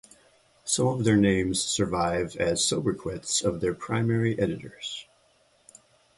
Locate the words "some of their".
0.65-1.15